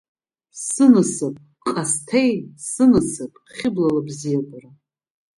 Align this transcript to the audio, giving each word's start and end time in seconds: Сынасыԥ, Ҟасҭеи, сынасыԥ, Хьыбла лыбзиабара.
Сынасыԥ, 0.69 1.35
Ҟасҭеи, 1.69 2.31
сынасыԥ, 2.69 3.33
Хьыбла 3.55 3.89
лыбзиабара. 3.95 4.69